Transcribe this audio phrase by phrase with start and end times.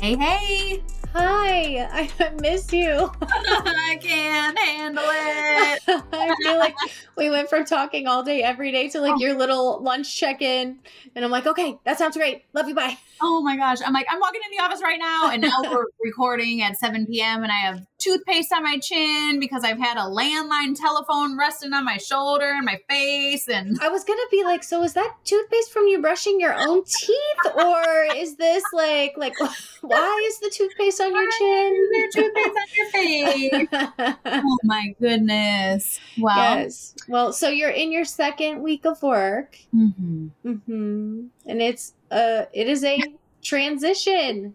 [0.00, 0.97] Hey, hey.
[1.14, 3.10] Hi, I miss you.
[3.22, 5.82] I can't handle it.
[6.12, 6.76] I feel like
[7.16, 9.18] we went from talking all day every day to like oh.
[9.18, 10.78] your little lunch check in.
[11.14, 12.44] And I'm like, okay, that sounds great.
[12.52, 12.74] Love you.
[12.74, 12.98] Bye.
[13.20, 13.78] Oh my gosh.
[13.84, 15.30] I'm like, I'm walking in the office right now.
[15.30, 17.42] And now we're recording at 7 p.m.
[17.42, 21.84] and I have toothpaste on my chin because I've had a landline telephone resting on
[21.84, 23.48] my shoulder and my face.
[23.48, 26.54] And I was going to be like, so is that toothpaste from you brushing your
[26.54, 27.54] own teeth?
[27.56, 27.82] Or
[28.14, 29.34] is this like, like,
[29.80, 31.88] why is the toothpaste on your chin?
[31.94, 33.68] Is there toothpaste on your face?
[34.26, 36.00] oh my goodness.
[36.18, 36.36] Wow.
[36.36, 36.94] Yes.
[37.08, 39.58] Well, so you're in your second week of work.
[39.74, 40.28] Mm-hmm.
[40.44, 41.26] Mm-hmm.
[41.46, 43.00] And it's, uh, it is a
[43.42, 44.54] transition.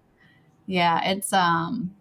[0.65, 1.11] Yeah.
[1.11, 1.93] It's, um,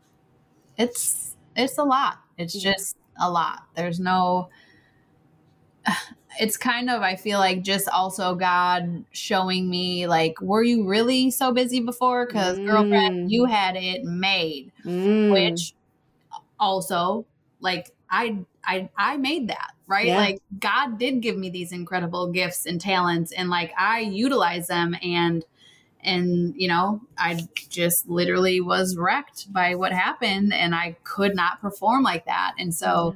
[0.78, 2.18] it's, it's a lot.
[2.38, 3.64] It's just a lot.
[3.74, 4.48] There's no,
[6.40, 11.30] it's kind of i feel like just also god showing me like were you really
[11.30, 12.66] so busy before because mm.
[12.66, 15.32] girlfriend you had it made mm.
[15.32, 15.74] which
[16.58, 17.24] also
[17.60, 20.18] like i i i made that right Yeah.
[20.18, 24.96] like god did give me these incredible gifts and talents and like i utilize them
[25.02, 25.44] and
[26.02, 31.60] and you know i just literally was wrecked by what happened and i could not
[31.60, 33.14] perform like that and so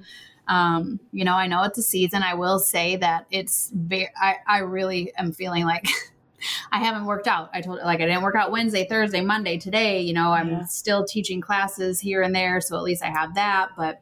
[0.48, 2.22] um, you know, I know it's a season.
[2.22, 5.86] I will say that it's very, I, I really am feeling like
[6.72, 7.50] I haven't worked out.
[7.52, 10.00] I told like I didn't work out Wednesday, Thursday, Monday, today.
[10.00, 10.64] You know, I'm Yeah.
[10.66, 13.70] still teaching classes here and there, so at least I have that.
[13.76, 14.00] But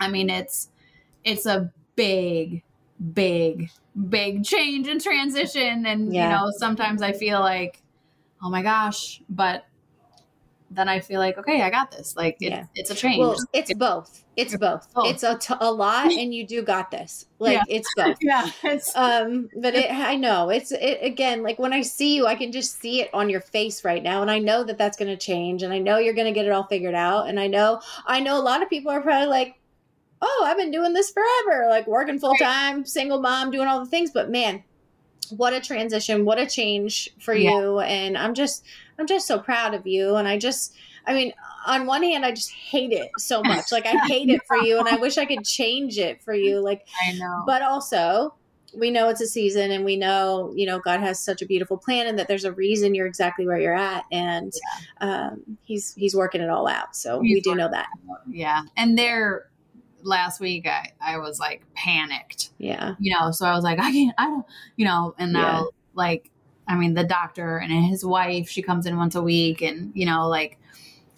[0.00, 0.70] I mean, it's
[1.24, 2.62] it's a big,
[3.12, 3.70] big,
[4.08, 6.24] big change and transition, and Yeah.
[6.24, 7.82] you know, sometimes I feel like,
[8.42, 9.66] oh my gosh, but
[10.70, 12.14] then I feel like, okay, I got this.
[12.16, 12.64] Like it's Yeah.
[12.74, 13.20] it's a change.
[13.20, 14.24] Well, it's both.
[14.36, 14.86] It's both.
[14.94, 15.06] both.
[15.08, 17.26] It's a, t- a lot, and you do got this.
[17.38, 17.62] Like Yeah.
[17.68, 18.16] it's both.
[18.20, 21.42] yeah, it's Um, but it, I know it's it again.
[21.42, 24.22] Like when I see you, I can just see it on your face right now,
[24.22, 26.46] and I know that that's going to change, and I know you're going to get
[26.46, 29.26] it all figured out, and I know I know a lot of people are probably
[29.28, 29.58] like,
[30.22, 33.86] "Oh, I've been doing this forever, like working full time, single mom, doing all the
[33.90, 34.62] things." But man,
[35.30, 36.24] what a transition!
[36.24, 37.50] What a change for Yeah.
[37.58, 38.64] you, and I'm just
[38.98, 40.74] I'm just so proud of you, and I just
[41.06, 41.32] I mean,
[41.66, 43.72] on one hand, I just hate it so much.
[43.72, 46.60] Like I hate it for you, and I wish I could change it for you.
[46.60, 47.44] Like I know.
[47.46, 48.34] but also
[48.74, 51.78] we know it's a season and we know you know god has such a beautiful
[51.78, 54.52] plan and that there's a reason you're exactly where you're at and
[55.00, 57.88] um, he's he's working it all out so He's we do know that
[58.30, 58.62] yeah.
[58.76, 59.48] And there
[60.02, 63.90] last week I, I was like panicked, yeah you know, so I was like, I
[63.90, 66.30] can't I don't you know, and now like
[66.68, 70.06] I mean the doctor and his wife, she comes in once a week and you
[70.06, 70.58] know, like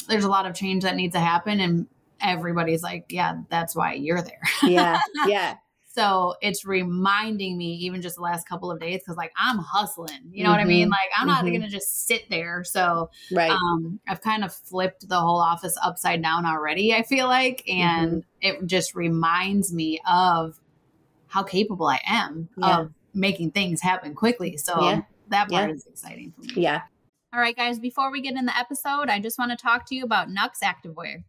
[0.09, 1.87] there's a lot of change that needs to happen and
[2.21, 4.43] everybody's like, Yeah, that's why you're there.
[4.67, 5.57] yeah yeah
[5.93, 10.31] So it's reminding me, even just the last couple of days, because like I'm hustling,
[10.33, 10.87] you know what I mean?
[10.87, 10.91] Mhm.
[10.91, 11.53] Like I'm not Mhm.
[11.53, 12.63] gonna just sit there.
[12.65, 17.27] So right um, I've kind of flipped the whole office upside down already, I feel
[17.27, 17.69] like.
[17.69, 20.61] And it just reminds me of
[21.27, 22.81] how capable I am Yeah.
[22.83, 24.57] of making things happen quickly.
[24.57, 25.03] So Yeah.
[25.31, 25.75] That part Yeah.
[25.75, 26.63] is exciting for me.
[26.63, 26.83] yeah
[27.33, 29.95] All right, guys, before we get in the episode, I just want to talk to
[29.95, 31.23] you about Nux Activewear.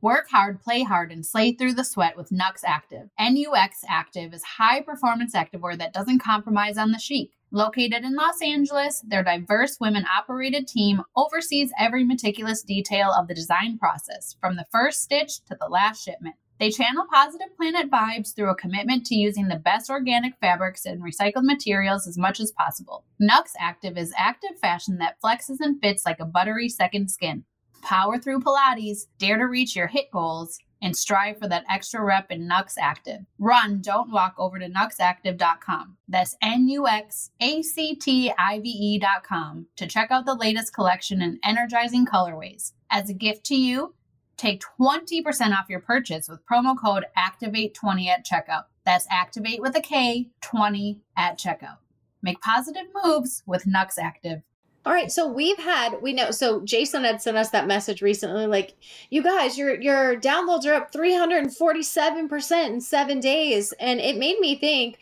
[0.00, 3.08] Work hard, play hard, and slay through the sweat with Nux Active.
[3.20, 7.30] NUX Active is high performance activewear that doesn't compromise on the chic.
[7.52, 13.34] Located in Los Angeles, their diverse women operated team oversees every meticulous detail of the
[13.34, 16.34] design process, from the first stitch to the last shipment.
[16.62, 21.02] They channel positive planet vibes through a commitment to using the best organic fabrics and
[21.02, 23.04] recycled materials as much as possible.
[23.18, 27.42] Nux Active is active fashion that flexes and fits like a buttery second skin.
[27.82, 32.30] Power through Pilates, dare to reach your hit goals, and strive for that extra rep
[32.30, 33.22] in Nux Active.
[33.40, 35.96] Run, don't walk over to nuxactive.com.
[36.06, 40.72] That's N U X A C T I V E.com to check out the latest
[40.72, 42.70] collection in energizing colorways.
[42.88, 43.94] As a gift to you,
[44.36, 48.64] take 20% off your purchase with promo code AKTIVATE20 at checkout.
[48.84, 51.78] That's aktivate with a K 20 at checkout.
[52.22, 54.42] Make positive moves with Nux Active.
[54.84, 58.46] All right, so we've had we know so Jason had sent us that message recently
[58.46, 58.74] like
[59.10, 64.58] you guys your your downloads are up 347% in 7 days and it made me
[64.58, 64.98] think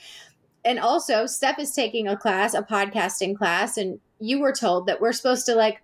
[0.66, 5.00] and also Steph is taking a class, a podcasting class and you were told that
[5.00, 5.80] we're supposed to like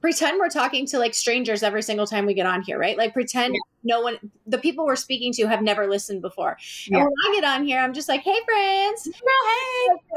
[0.00, 2.96] pretend we're talking to like strangers every single time we get on here, right?
[2.96, 3.96] Like pretend yeah.
[3.96, 6.56] no one, the people we're speaking to have never listened before.
[6.86, 6.98] Yeah.
[6.98, 9.08] And when I get on here, I'm just like, hey, friends.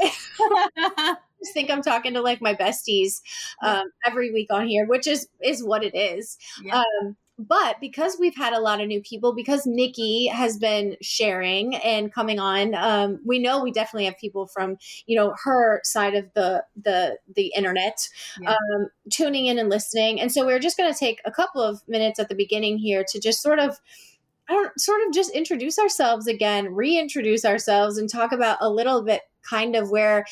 [0.00, 1.14] hey.
[1.40, 3.20] just think I'm talking to like my besties
[3.62, 6.38] um, every week on here, which is is what it is.
[6.62, 6.82] Yeah.
[7.02, 7.16] Um,
[7.48, 12.12] but because we've had a lot of new people, because Nikki has been sharing and
[12.12, 14.76] coming on, um, we know we definitely have people from
[15.06, 18.08] you know her side of the the the internet
[18.40, 18.50] yeah.
[18.50, 20.20] um, tuning in and listening.
[20.20, 23.04] And so we're just going to take a couple of minutes at the beginning here
[23.08, 23.78] to just sort of.
[24.48, 29.00] I don't sort of just introduce ourselves again, reintroduce ourselves, and talk about a little
[29.00, 30.26] bit kind of where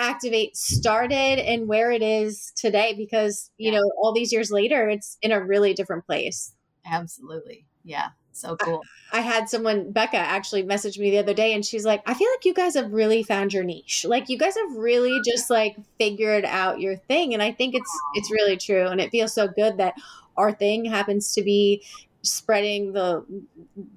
[0.00, 3.78] aktivate started and where it is today because you yeah.
[3.78, 6.54] know all these years later it's in a really different place.
[6.86, 7.66] Absolutely.
[7.84, 8.08] Yeah.
[8.32, 8.82] So cool.
[9.12, 12.14] I, I, had someone becca actually message me the other day and she's like i
[12.14, 14.06] feel like you guys have really found your niche.
[14.08, 17.34] Like you guys have really just like figured out your thing.
[17.34, 18.86] And i think it's it's really true.
[18.86, 19.94] And it feels so good that
[20.36, 21.84] our thing happens to be
[22.22, 23.24] spreading the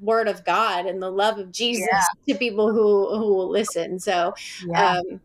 [0.02, 2.34] word of god and the love of jesus yeah.
[2.34, 4.00] to people who who will listen.
[4.00, 4.34] So
[4.68, 4.98] yeah.
[4.98, 5.22] um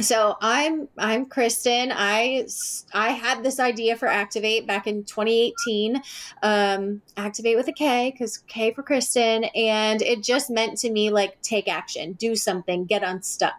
[0.00, 1.92] so i'm i'm kristen.
[1.94, 2.46] I
[2.94, 5.96] i had this idea for aktivate back in 2018
[6.42, 9.44] um aktivate with a k because k for kristen.
[9.54, 13.58] And it just meant to me like take action do something get unstuck.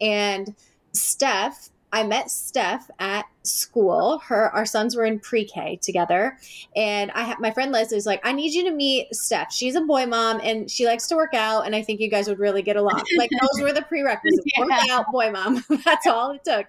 [0.00, 0.54] And
[0.92, 4.18] steph I met Steph at school.
[4.18, 6.36] Her our sons were in pre-K together,
[6.74, 9.52] and I have my friend Leslie's like, I need you to meet Steph.
[9.52, 12.26] She's a boy mom and she likes to work out, and I think you guys
[12.26, 13.00] would really get along.
[13.16, 14.64] Like those were the prerequisites: yeah.
[14.64, 15.64] work out, boy mom.
[15.84, 16.66] That's all it took.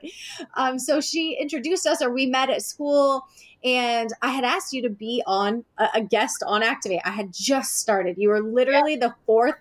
[0.56, 3.25] Um, so she introduced us, or we met at school.
[3.63, 7.01] And I had asked you to be on a, a guest on Aktivate.
[7.04, 8.16] I had just started.
[8.19, 9.07] You were literally yeah.
[9.07, 9.56] the fourth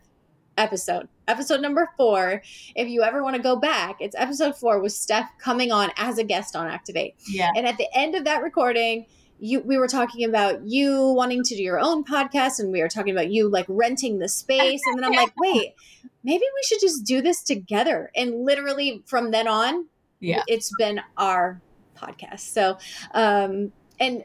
[0.56, 2.43] episode, episode number four.
[2.75, 6.19] If you ever want to go back, it's episode four with Steph coming on as
[6.19, 7.15] a guest on Aktivate.
[7.29, 7.51] Yeah.
[7.56, 9.06] And at the end of that recording,
[9.41, 12.89] you we were talking about you wanting to do your own podcast and we were
[12.89, 15.75] talking about you like renting the space and then I'm like, "Wait,
[16.23, 19.87] maybe we should just do this together." And literally from then on,
[20.21, 20.43] yeah.
[20.47, 21.61] it's been our
[21.97, 22.41] podcast.
[22.41, 22.79] So,
[23.12, 24.25] um and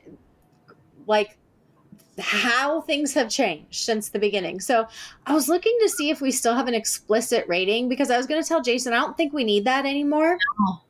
[1.08, 1.38] like
[2.20, 4.60] how things have changed since the beginning.
[4.60, 4.88] So
[5.26, 8.26] I was looking to see if we still have an explicit rating because I was
[8.26, 10.38] going to tell Jason, I don't think we need that anymore.
[10.60, 10.82] No.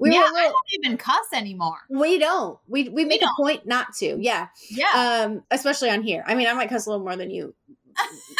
[0.00, 1.78] We yeah, little, I don't even cuss anymore.
[1.88, 2.58] We don't.
[2.68, 4.16] We we make we a point not to.
[4.20, 4.48] Yeah.
[4.70, 4.86] Yeah.
[4.94, 6.24] Um, especially on here.
[6.26, 7.54] I mean, I might cuss a little more than you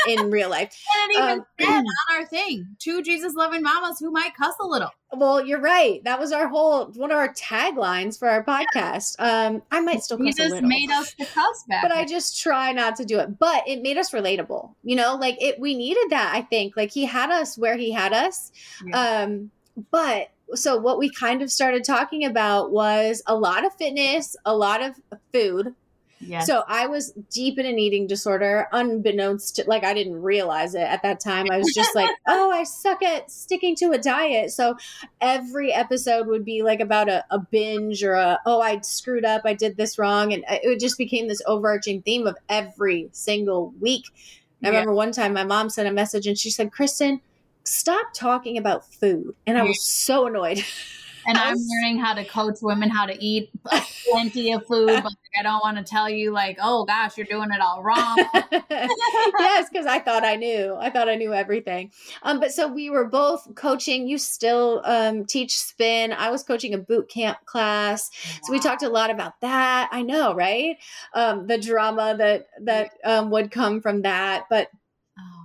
[0.06, 0.75] in real life.
[0.99, 4.55] And it even um, said on our thing, two Jesus loving mamas who might cuss
[4.60, 4.90] a little.
[5.12, 6.02] Well, you're right.
[6.05, 9.16] That was our whole one of our taglines for our podcast.
[9.19, 12.72] Um, I might still cuss Jesus made us the cuss back, but I just try
[12.72, 13.38] not to do it.
[13.38, 14.74] But it made us relatable.
[14.82, 15.60] You know, like it.
[15.60, 16.32] We needed that.
[16.34, 18.50] I think like he had us where he had us.
[18.84, 19.22] Yeah.
[19.22, 19.50] Um,
[19.91, 24.56] but so what we kind of started talking about was a lot of fitness, a
[24.56, 24.94] lot of
[25.32, 25.74] food,
[26.20, 26.46] Yes.
[26.46, 30.82] So I was deep in an eating disorder, unbeknownst to like I didn't realize it
[30.82, 31.46] at that time.
[31.51, 34.51] I was just like, oh, I suck at sticking to a diet.
[34.51, 34.77] So
[35.20, 39.43] every episode would be like about a, a binge or a oh, I screwed up,
[39.44, 43.72] I did this wrong, and uh, it just became this overarching theme of every single
[43.81, 44.05] week.
[44.63, 47.20] I remember one time my mom sent a message and she said, Kristen,
[47.65, 49.34] stop talking about food.
[49.46, 50.65] And I was so annoyed.
[51.29, 53.51] and I'm learning how to coach women how to eat
[54.11, 57.51] plenty of food, but I don't want to tell you like, oh gosh, you're doing
[57.53, 58.17] it all wrong.
[58.70, 60.75] yes, because I thought I knew.
[60.81, 61.93] I thought I knew everything.
[62.23, 64.08] Um, but so we were both coaching.
[64.08, 66.13] You still um, teach spin.
[66.13, 68.11] I was coaching a boot camp class.
[68.11, 68.41] Wow.
[68.44, 69.91] So we talked a lot about that.
[69.93, 70.77] I know, right?
[71.13, 74.70] Um, the drama that that um, would come from that, but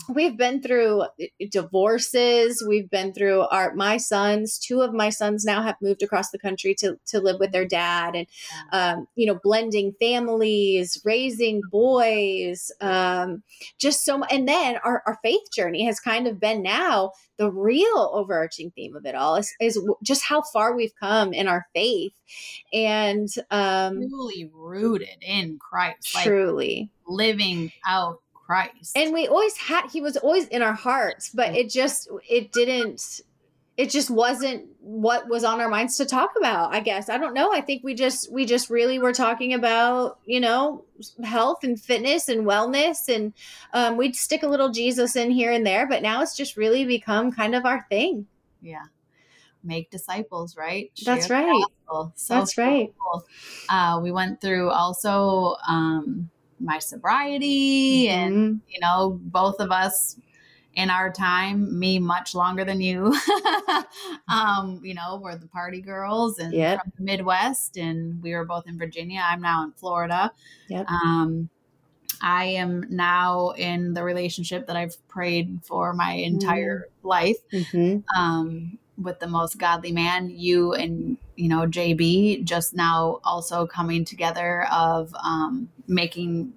[0.10, 1.07] we've been through uh,
[1.51, 6.31] divorces we've been through our my sons two of my sons now have moved across
[6.31, 8.27] the country to to live with their dad and
[8.72, 13.43] um, you know blending families raising boys um,
[13.79, 18.12] just so and then our, our faith journey has kind of been now the real
[18.13, 22.13] overarching theme of it all is, is just how far we've come in our faith
[22.72, 26.89] and um truly rooted in christ truly.
[27.05, 28.23] like living out
[28.53, 28.95] Christ.
[28.95, 33.22] And we always had he was always in our hearts, but it just it didn't
[33.75, 37.10] it just wasn't what was on our minds to talk about i guess.
[37.10, 37.51] I don't know.
[37.51, 40.86] I think we just we just really were talking about you know
[41.24, 43.33] health and fitness and wellness and
[43.74, 46.86] um, we'd stick a little jesus in here and there but now it's just really
[46.86, 48.27] become kind of our thing.
[48.62, 48.86] Yeah.
[49.63, 50.91] Make disciples right?
[51.03, 51.63] That's right.
[51.88, 52.93] so that's right.
[53.00, 53.25] cool.
[53.69, 56.29] uh, we went through also um,
[56.63, 58.20] my sobriety mm-hmm.
[58.20, 60.17] and you know both of us
[60.75, 63.13] in our time, me much longer than you.
[64.27, 66.82] um, you know, we're the party girls and yep.
[66.82, 69.22] from the Midwest, and we were both in Virginia.
[69.24, 70.32] I'm now in Florida.
[70.70, 70.88] Yep.
[70.89, 71.50] Um,
[72.22, 77.08] I am now in the relationship that I've prayed for my entire mm.
[77.08, 78.20] life mm-hmm.
[78.20, 80.29] um, with the most godly man.
[80.29, 86.53] You and you know JB just now also coming together of um, making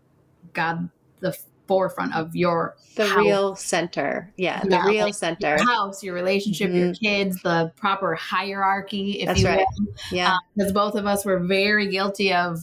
[0.53, 0.89] God
[1.21, 1.37] the
[1.67, 3.19] forefront of your the house.
[3.19, 6.79] real center yeah, yeah the real like center your house your relationship mm-hmm.
[6.79, 9.67] your kids the proper hierarchy if That's you right.
[9.79, 12.61] will yeah because um, both of us were very guilty of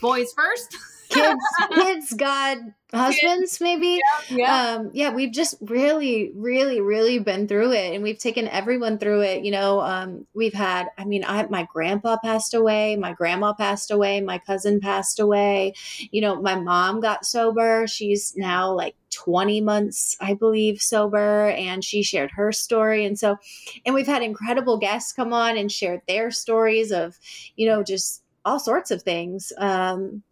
[0.00, 0.76] boys first
[1.10, 1.40] kids
[1.74, 2.58] kids god
[2.92, 4.00] husbands maybe?
[4.28, 4.74] Yeah, yeah.
[4.78, 9.22] um yeah we've just really really really been through it and we've taken everyone through
[9.22, 13.52] it you know um we've had i mean i my grandpa passed away my grandma
[13.52, 15.74] passed away my cousin passed away.
[16.10, 17.86] You know my mom got sober.
[17.86, 23.36] She's now like 20 months i believe sober and she shared her story and so
[23.84, 27.18] and we've had incredible guests come on and shared their stories of
[27.56, 29.52] you know just all sorts of things.
[29.58, 30.22] Um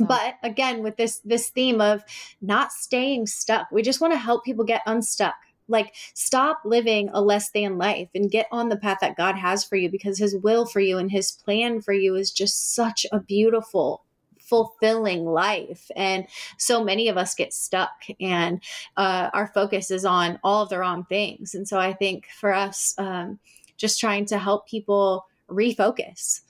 [0.00, 2.02] but again with this this theme of
[2.40, 5.34] not staying stuck we just want to help people get unstuck.
[5.70, 9.64] Like stop living a less than life and get on the path that god has
[9.64, 13.04] for you because his will for you and his plan for you is just such
[13.12, 14.04] a beautiful
[14.38, 15.90] fulfilling life.
[15.94, 16.26] And
[16.56, 18.62] so many of us get stuck and
[18.96, 21.54] uh, our focus is on all of the wrong things.
[21.54, 23.38] And so i think for us um,
[23.76, 26.40] just trying to help people refocus.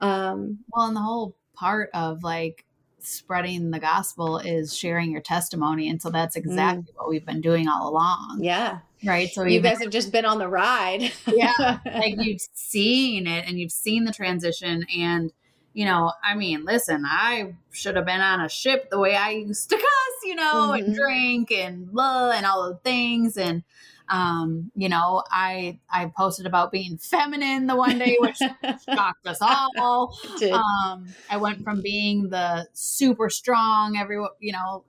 [0.00, 2.64] Um, well and the whole part of like
[3.00, 5.88] spreading the gospel is sharing your testimony.
[5.88, 6.40] And so that's mm.
[6.40, 6.96] exactly mm.
[6.96, 8.40] what we've been doing all along.
[8.42, 8.78] Yeah.
[9.04, 9.30] Right.
[9.30, 11.12] So you guys have just been on the ride.
[11.26, 11.78] yeah.
[11.84, 14.84] Like you've seen it and you've seen the transition.
[14.96, 15.32] And,
[15.72, 19.30] you know, I mean, listen, I should have been on a ship the way I
[19.30, 20.84] used to cuss, you know, mm-hmm.
[20.84, 23.36] and drink and blah and all the things.
[23.36, 23.62] And,
[24.08, 28.38] um, you know, I I posted about being feminine the one day, which
[28.84, 30.16] shocked us all.
[30.52, 34.84] Um, I went from being the super strong, everyone, you know,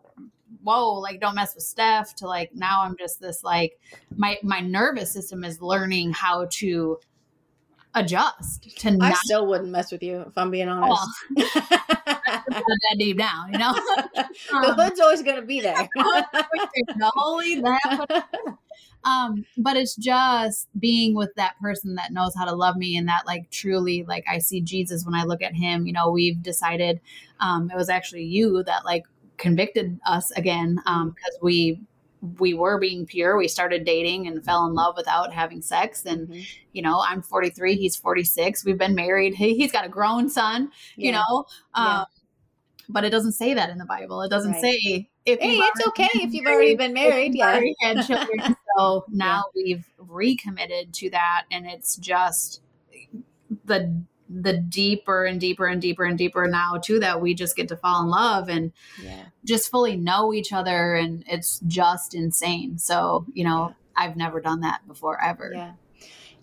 [0.63, 3.77] whoa, like don't mess with Steph to like now I'm just this like
[4.15, 6.99] my my nervous system is learning how to
[7.95, 11.09] adjust to I still wouldn't mess with you if I'm being honest.
[12.50, 13.74] that deep down, you know.
[14.13, 15.88] the hood's always gonna be there.
[15.96, 18.25] the holy that
[19.03, 23.08] um but it's just being with that person that knows how to love me and
[23.08, 26.41] that like truly like i see jesus when i look at him you know we've
[26.44, 27.00] decided
[27.39, 29.03] um it was actually you that like
[29.38, 31.79] convicted us again um because we
[32.38, 36.27] we were being pure we started dating and fell in love without having sex and
[36.27, 36.41] mm-hmm.
[36.74, 40.70] you know i'm 43 he's 46 we've been married he, has got a grown son
[40.98, 41.06] yeah.
[41.06, 42.03] you know um yeah.
[42.89, 44.62] But it doesn't say that in the bible it doesn't right.
[44.62, 47.36] say if hey, it's okay if you've already been married.
[47.36, 47.62] Yeah.
[47.81, 48.55] Had children.
[48.77, 49.63] so now yeah.
[49.63, 52.62] we've recommitted to that, and it's just
[53.65, 57.67] the the deeper and deeper and deeper and deeper now too that we just get
[57.67, 59.24] to fall in love and yeah.
[59.43, 64.03] just fully know each other and it's just insane so you know yeah.
[64.03, 65.72] i've never done that before ever yeah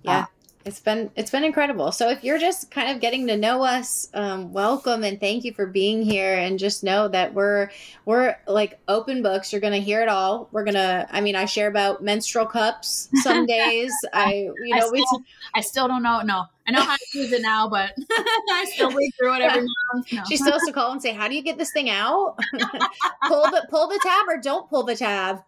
[0.03, 0.26] yeah uh,
[0.66, 1.92] it's been it's been incredible.
[1.92, 5.54] So if you're just kind of getting to know us, um, welcome and thank you
[5.54, 6.35] for being here.
[6.35, 7.70] And just know that we're
[8.04, 9.52] we're like open books.
[9.52, 10.49] You're gonna hear it all.
[10.50, 11.06] We're gonna.
[11.12, 13.92] I mean, I share about menstrual cups some days.
[14.12, 15.25] I you know I still, we.
[15.54, 16.20] I still don't know.
[16.23, 19.61] No, I know how to use it now, but I still read through it every
[19.94, 20.12] month.
[20.12, 20.23] No.
[20.28, 22.37] She's supposed to call and say, "How do you get this thing out?
[23.28, 25.40] pull the pull the tab or don't pull the tab."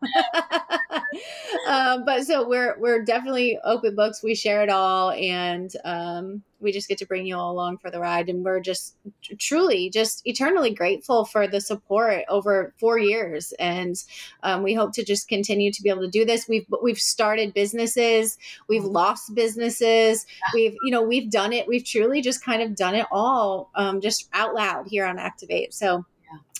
[1.68, 4.22] um, but so we're we're definitely open books.
[4.22, 7.90] We share it all, and um, we just get to bring you all along for
[7.90, 8.28] the ride.
[8.28, 8.96] And we're just
[9.38, 13.52] truly just eternally grateful for the support over four years.
[13.58, 13.96] And
[14.42, 16.48] um, we hope to just continue to be able to do this.
[16.48, 18.38] We've we've started businesses.
[18.68, 18.92] We've mm-hmm.
[18.92, 20.26] lost businesses.
[20.54, 21.66] We've you know we've done it.
[21.68, 25.72] We've truly just kind of done it all um, just out loud here on aktivate.
[25.72, 26.04] So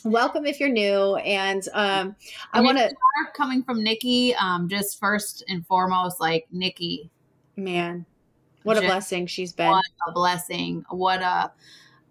[0.05, 1.17] welcome if you're new.
[1.17, 2.15] And um
[2.53, 2.95] i want to
[3.35, 7.11] coming from nikki um just first and foremost like nikki.
[7.57, 8.07] Man
[8.63, 9.71] what a blessing she's been.
[9.71, 10.85] What a blessing.
[10.91, 11.53] What a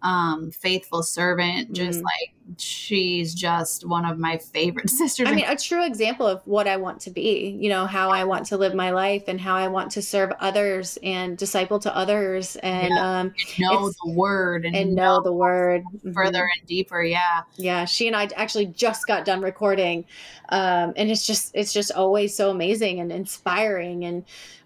[0.01, 1.73] um, faithful servant.
[1.73, 2.03] Just mm.
[2.03, 5.27] like she's just one of my favorite sisters.
[5.27, 8.23] I mean, a true example of what I want to be, you know, how I
[8.23, 11.95] want to live my life and how I want to serve others and disciple to
[11.95, 13.19] others and yeah.
[13.19, 16.59] um, know the word and, and know, know, the word further mm-hmm.
[16.59, 17.03] and deeper.
[17.03, 17.41] Yeah.
[17.55, 17.85] Yeah.
[17.85, 20.05] She and I actually just got done recording.
[20.49, 24.23] Um, and it's just, it's just always so amazing and inspiring and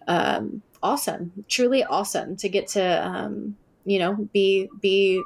[0.07, 5.21] um, awesome, truly awesome to get to, um, you know, be, be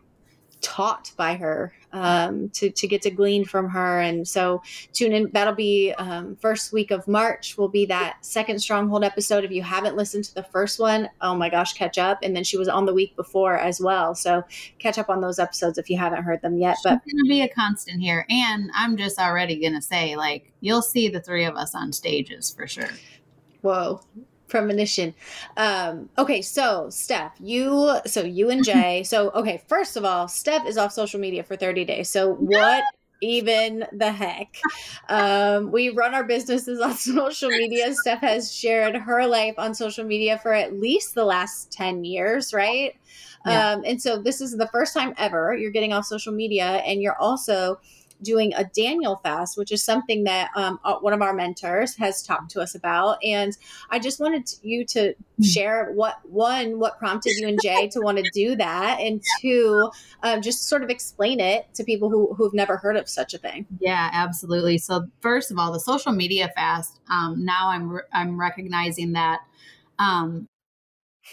[0.62, 4.02] taught by her um, to, to get to glean from her.
[4.02, 4.62] And so
[4.94, 5.30] tune in.
[5.32, 9.44] That'll be um, first week of March will be that second Stronghold episode.
[9.44, 12.20] If you haven't listened to the first one, oh my gosh, catch up.
[12.24, 14.16] And then she was on the week before as well.
[14.16, 14.44] So
[14.80, 16.78] catch up on those episodes if you haven't heard them yet.
[16.78, 18.26] She's but going to be a constant here.
[18.30, 21.94] And I'm just already going to say, like, you'll see the three of us on
[21.94, 22.90] stages for sure.
[23.62, 24.02] Whoa
[24.48, 25.14] premonition.
[25.58, 29.04] Um, okay, so Steph, you so you and Jay.
[29.04, 32.10] So okay, first of all, Steph is off social media for 30 days.
[32.10, 32.84] So what
[33.22, 34.58] even the heck?
[35.10, 37.94] Um, we run our businesses on social media.
[37.94, 42.54] Steph has shared her life on social media for at least the last 10 years,
[42.54, 42.96] right?
[43.46, 43.72] Yeah.
[43.72, 47.02] Um, and so this is the first time ever you're getting off social media and
[47.02, 47.80] you're also
[48.22, 52.24] doing a Daniel fast, which is something that um, uh, one of our mentors has
[52.24, 53.18] talked to us about.
[53.24, 53.56] And
[53.90, 55.44] I just wanted you to hmm.
[55.44, 59.92] share what one, what prompted you and Jay to want to do that, and two,
[60.24, 63.38] um, just sort of explain it to people who who've never heard of such a
[63.38, 63.66] thing.
[63.80, 64.78] Yeah, absolutely.
[64.78, 67.00] So first of all, the social media fast.
[67.10, 69.42] Um, now I'm re- I'm recognizing that.
[70.00, 70.48] Um,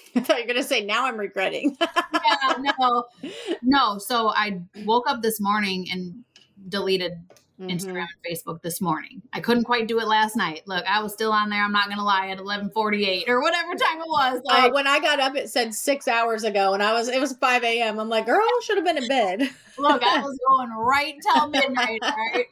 [0.16, 1.76] I thought you were going to say, now I'm regretting.
[1.80, 3.04] yeah, no,
[3.62, 3.98] no.
[3.98, 6.24] So I woke up this morning and
[6.68, 7.12] deleted
[7.60, 7.70] mm-hmm.
[7.70, 9.22] Instagram and Facebook this morning.
[9.32, 10.62] I couldn't quite do it last night.
[10.66, 11.62] Look, I was still on there.
[11.62, 14.38] I'm not gonna lie at 11:48 or whatever time it was.
[14.38, 17.08] Uh, like, uh, when I got up, it said six hours ago, and I was
[17.08, 17.98] it was 5 a.m.
[17.98, 19.50] I'm like, girl, should have been in bed.
[19.78, 22.00] Look, I was going right till midnight.
[22.02, 22.46] Right.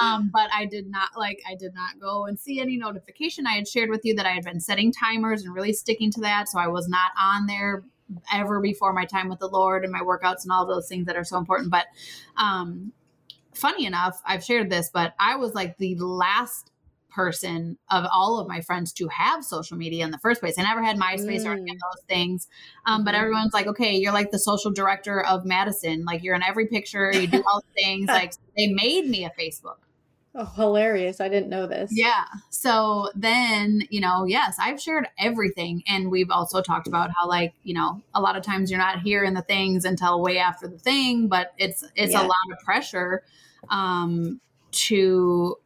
[0.00, 3.46] Um, but I did not like I did not go and see any notification.
[3.46, 6.20] I had shared with you that I had been setting timers and really sticking to
[6.22, 7.84] that, so I was not on there
[8.32, 11.16] ever before my time with the Lord and my workouts and all those things that
[11.16, 11.70] are so important.
[11.70, 11.86] But
[12.36, 12.92] um,
[13.54, 16.70] funny enough, I've shared this, but I was like the last
[17.10, 20.58] person of all of my friends to have social media in the first place.
[20.58, 21.46] I never had MySpace mm.
[21.46, 21.80] or any of mm.
[21.92, 22.48] those things.
[22.86, 23.20] Um, but mm-hmm.
[23.20, 26.04] everyone's like, okay, you're like the social director of Madison.
[26.04, 28.06] Like you're in every picture, you do all the things.
[28.08, 29.78] like they made me a Facebook.
[30.32, 31.20] Oh, hilarious.
[31.20, 31.90] I didn't know this.
[31.92, 32.24] Yeah.
[32.50, 35.82] So then, you know, yes, I've shared everything.
[35.88, 39.00] And we've also talked about how, like, you know, a lot of times you're not
[39.00, 42.22] hearing the things until way after the thing, but it's, it's yeah.
[42.22, 43.24] a lot of pressure
[43.70, 44.40] um,
[44.70, 45.56] to,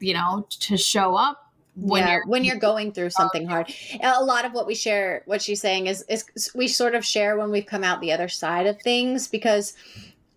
[0.00, 1.44] you know, to show up
[1.80, 3.72] when yeah, you're when you're going through something hard.
[4.02, 7.38] A lot of what we share, what she's saying is, is we sort of share
[7.38, 9.74] when we've come out the other side of things because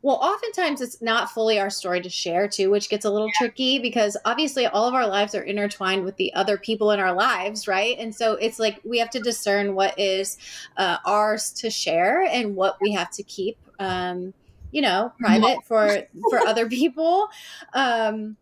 [0.04, 3.34] well, oftentimes it's not fully our story to share too, which gets a little yeah.
[3.38, 7.14] tricky because obviously all of our lives are intertwined with the other people in our
[7.14, 7.98] lives, right?
[8.00, 10.38] And so it's like we have to discern what is
[10.78, 14.34] uh, ours to share and what we have to keep um,
[14.72, 17.30] you know private for for other people.
[17.74, 18.38] Um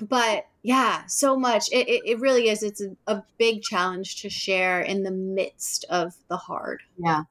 [0.00, 1.68] but yeah so much.
[1.72, 2.62] It, it, it really is.
[2.62, 6.82] It's a, a, big challenge to share in the midst of the hard.
[6.98, 7.22] Yeah.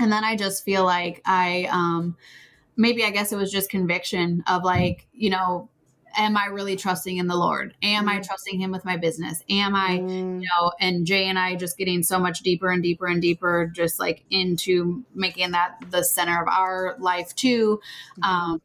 [0.00, 2.16] And then i just feel like i um
[2.76, 5.68] maybe i guess it was just conviction of like you know
[6.16, 7.74] am I really trusting in the Lord?
[7.82, 8.10] Am mm.
[8.10, 9.42] I trusting Him with my business?
[9.48, 10.42] Am I, mm.
[10.42, 13.70] you know, and Jay and I just getting so much deeper and deeper and deeper,
[13.74, 17.80] just like into making that the center of our life too.
[18.20, 18.28] Mm.
[18.28, 18.62] Um,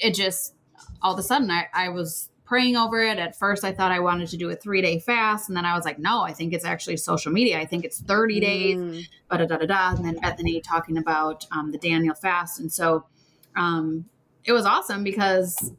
[0.00, 0.54] it just
[1.02, 3.18] all of a sudden I, I was praying over it.
[3.18, 5.48] At first, I thought I wanted to do a three day fast.
[5.48, 7.58] And then I was like, no, I think it's actually social media.
[7.58, 9.08] I think it's 30 days, mm.
[9.30, 9.94] da da da da.
[9.94, 12.60] And then Bethany talking about um, the Daniel fast.
[12.60, 13.06] And so
[13.56, 14.06] um,
[14.44, 15.72] it was awesome because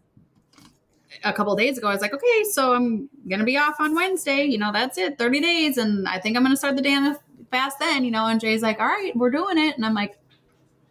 [1.23, 4.43] a couple days ago, I was like, okay, so I'm gonna be off on Wednesday.
[4.43, 7.15] You know, that's it, 30 days, and I think I'm gonna start the Daniel
[7.51, 8.03] fast then.
[8.03, 10.17] You know, and Jay's like, all right, we're doing it, and I'm like,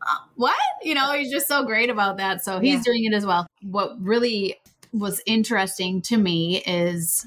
[0.02, 0.56] uh, what?
[0.82, 2.44] You know, he's just so great about that.
[2.44, 2.82] So he's yeah.
[2.84, 3.46] doing it as well.
[3.62, 4.56] What really
[4.94, 7.26] was interesting to me is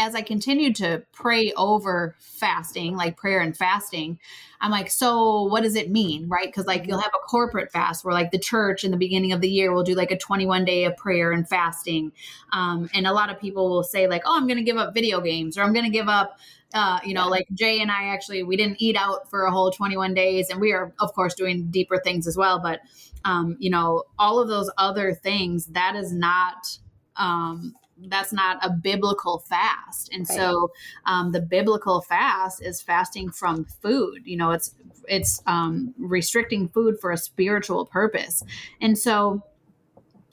[0.00, 4.18] as I continued to pray over fasting, like prayer and fasting,
[4.60, 6.28] I'm like, so what does it mean?
[6.28, 6.46] Right.
[6.46, 7.04] Because like you'll mm-hmm.
[7.04, 9.82] have a corporate fast where like the church in the beginning of the year will
[9.82, 12.12] do like a 21 day of prayer and fasting.
[12.52, 14.94] Um, and a lot of people will say, like, oh, I'm going to give up
[14.94, 16.38] video games or I'm going to give up
[16.72, 19.72] uh, you know, like Jay and I actually, we didn't eat out for a whole
[19.72, 22.60] 21 days, and we are, of course, doing deeper things as well.
[22.60, 22.78] But,
[23.24, 26.78] um, you know, all of those other things, that is not
[27.16, 27.74] um,
[28.08, 30.10] that's not a biblical fast.
[30.12, 30.36] And right.
[30.38, 30.72] so
[31.06, 34.22] um, the biblical fast is fasting from food.
[34.24, 34.74] You know it's
[35.08, 38.42] it's um, restricting food for a spiritual purpose.
[38.80, 39.42] And so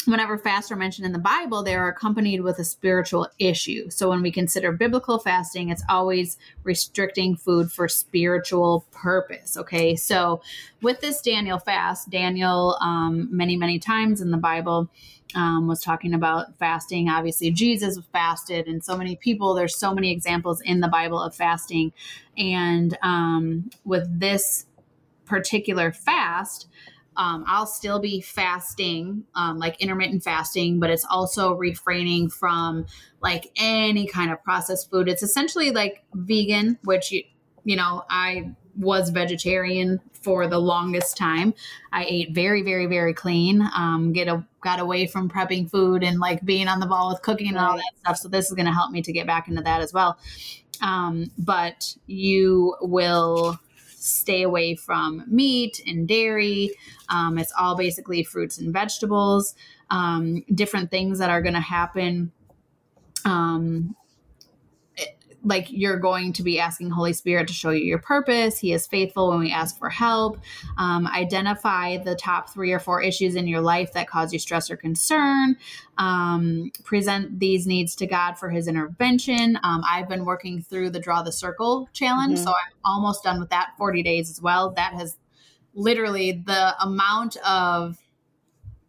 [0.08, 3.90] whenever fasts are mentioned in the Bible, they are accompanied with a spiritual issue.
[3.90, 9.58] So when we consider biblical fasting, it's always restricting food for spiritual purpose.
[9.58, 9.96] Okay.
[9.96, 10.42] So
[10.82, 14.90] with this Daniel fast, Daniel, um, many, many times in the Bible,
[15.36, 17.10] um, was talking about fasting.
[17.10, 21.36] Obviously, Jesus fasted, and so many people, there's so many examples in the Bible of
[21.36, 21.92] fasting.
[22.38, 24.66] And um, with this
[25.26, 26.68] particular fast,
[27.18, 32.86] um, I'll still be fasting, um, like intermittent fasting, but it's also refraining from
[33.22, 35.10] like any kind of processed food.
[35.10, 37.24] It's essentially like vegan, which you,
[37.64, 41.56] you know, I was vegetarian for the longest time.
[41.92, 43.68] I ate very, very, very clean.
[43.76, 47.24] Um, get a, got away from prepping food and like being on the ball with
[47.24, 48.18] cooking and all that stuff.
[48.18, 50.20] So this is going to help me to get back into that as well.
[50.84, 53.60] Um, but you will
[54.08, 56.72] stay away from meat and dairy.
[57.10, 59.56] Um, it's all basically fruits and vegetables,
[59.90, 62.32] um, different things that are going to happen.
[63.26, 63.96] Um,
[65.44, 68.60] like you're going to be asking Holy Spirit to show you your purpose.
[68.60, 70.40] He is faithful when we ask for help.
[70.78, 74.70] Um, identify the top three or four issues in your life that cause you stress
[74.70, 75.58] or concern.
[75.98, 79.58] Um, present these needs to God for His intervention.
[79.64, 82.44] Um, I've been working through the Draw the Circle challenge, mm-hmm.
[82.44, 84.72] so I'm almost done with that 40 days as well.
[84.72, 85.18] That has
[85.74, 87.98] literally the amount of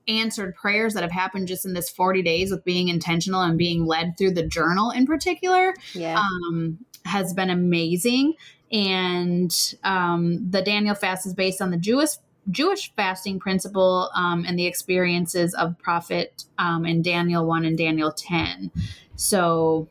[0.08, 3.86] answered prayers that have happened just in this 40 days with being intentional and being
[3.86, 6.18] led through the journal in particular yeah.
[6.18, 8.34] um, has been amazing.
[8.72, 12.10] And um, the Daniel fast is based on the Jewish
[12.50, 18.10] Jewish fasting principle um, and the experiences of prophet um, in Daniel 1 and Daniel
[18.10, 18.70] 10.
[19.16, 19.88] So,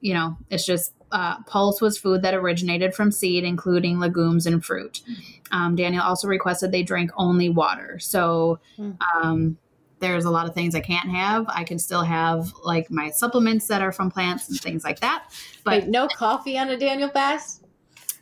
[0.00, 4.64] you know, it's just uh, pulse was food that originated from seed, including legumes and
[4.64, 5.02] fruit.
[5.52, 7.98] Um, Daniel also requested they drink only water.
[7.98, 8.92] So hmm.
[9.14, 9.58] um,
[10.00, 11.46] there's a lot of things I can't have.
[11.48, 15.26] I can still have like my supplements that are from plants and things like that.
[15.64, 17.64] But Wait, no coffee on a Daniel fast?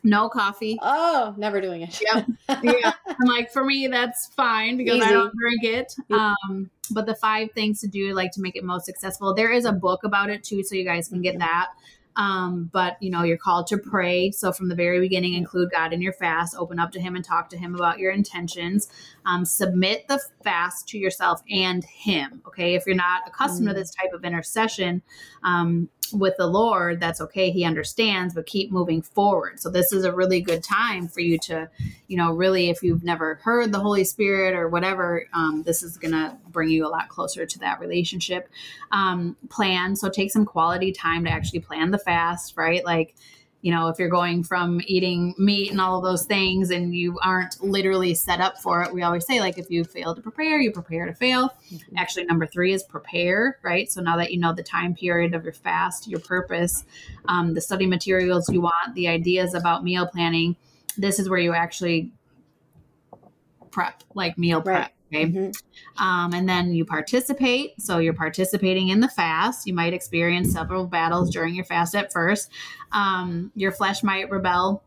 [0.03, 0.77] No coffee.
[0.81, 2.01] Oh, never doing it.
[2.01, 2.25] Yep.
[2.63, 2.93] yeah.
[3.07, 5.05] I'm like, for me, that's fine because Easy.
[5.05, 5.93] I don't drink it.
[6.11, 9.65] Um, but the five things to do, like to make it most successful, there is
[9.65, 11.69] a book about it too, so you guys can get that.
[12.15, 14.31] Um, but you know, you're called to pray.
[14.31, 17.23] So from the very beginning, include God in your fast, open up to Him and
[17.23, 18.89] talk to Him about your intentions.
[19.25, 22.41] Um, submit the fast to yourself and Him.
[22.47, 22.75] Okay.
[22.75, 23.71] If you're not accustomed mm.
[23.71, 25.01] to this type of intercession,
[25.43, 27.51] um, with the Lord, that's okay.
[27.51, 29.59] He understands, but keep moving forward.
[29.59, 31.69] So this is a really good time for you to,
[32.07, 35.97] you know, really, if you've never heard the Holy Spirit or whatever, um, this is
[35.97, 38.49] going to bring you a lot closer to that relationship.
[38.91, 39.95] Um, plan.
[39.95, 42.83] So take some quality time to actually plan the fast, right?
[42.83, 43.15] Like,
[43.61, 47.19] you know, if you're going from eating meat and all of those things and you
[47.21, 50.59] aren't literally set up for it, we always say, like, if you fail to prepare,
[50.59, 51.49] you prepare to fail.
[51.71, 51.97] Mm-hmm.
[51.97, 53.91] Actually, number three is prepare, right?
[53.91, 56.85] So now that you know the time period of your fast, your purpose,
[57.27, 60.55] um, the study materials you want, the ideas about meal planning,
[60.97, 62.11] this is where you actually
[63.69, 64.81] prep, like meal prep.
[64.81, 64.91] Right.
[65.13, 65.25] Okay.
[65.25, 66.03] Mm-hmm.
[66.03, 67.81] Um, and then you participate.
[67.81, 69.67] So you're participating in the fast.
[69.67, 72.49] You might experience several battles during your fast at first.
[72.93, 74.83] Um, your flesh might rebel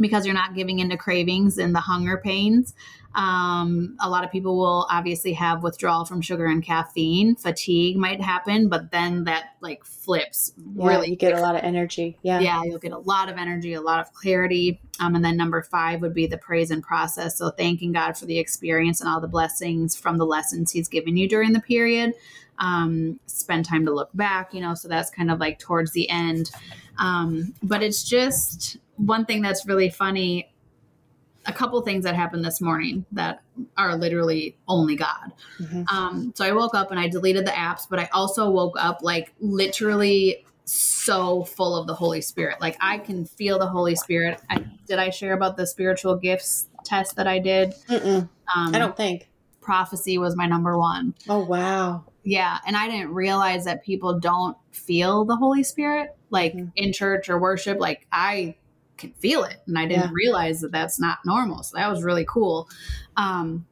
[0.00, 2.74] because you're not giving into cravings and the hunger pains.
[3.14, 7.36] Um, a lot of people will obviously have withdrawal from sugar and caffeine.
[7.36, 11.10] Fatigue might happen, but then that like flips yeah, really.
[11.10, 12.16] You get a lot of energy.
[12.22, 12.40] Yeah.
[12.40, 14.80] Yeah, you'll get a lot of energy, a lot of clarity.
[14.98, 17.36] Um, and then number five would be the praise and process.
[17.36, 21.16] So thanking God for the experience and all the blessings from the lessons He's given
[21.16, 22.14] you during the period.
[22.58, 26.08] Um, spend time to look back, you know, so that's kind of like towards the
[26.08, 26.50] end.
[26.98, 30.51] Um, but it's just one thing that's really funny
[31.46, 33.42] a couple things that happened this morning that
[33.76, 35.32] are literally only God.
[35.60, 35.82] Mm-hmm.
[35.94, 39.00] Um, so I woke up and I deleted the apps, but I also woke up
[39.02, 42.60] like literally so full of the Holy Spirit.
[42.60, 44.40] Like I can feel the Holy Spirit.
[44.50, 47.74] I, did I share about the spiritual gifts test that I did?
[47.90, 49.28] Um, I don't think
[49.60, 51.14] prophecy was my number one.
[51.28, 52.04] Oh wow.
[52.24, 56.68] Yeah, and I didn't realize that people don't feel the Holy Spirit like mm-hmm.
[56.76, 57.80] in church or worship.
[57.80, 58.56] Like I
[58.96, 59.60] can feel it.
[59.66, 60.10] And I didn't yeah.
[60.12, 61.62] realize that that's not normal.
[61.62, 62.68] So that was really cool.
[63.16, 63.66] Um,